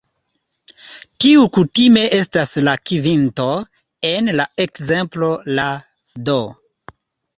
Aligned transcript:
Tiu 1.25 1.43
kutime 1.57 2.05
estas 2.21 2.53
la 2.69 2.73
kvinto; 2.91 3.47
en 4.15 4.33
la 4.41 4.49
ekzemplo 4.67 5.33
la 5.59 5.67
"d". 6.31 6.39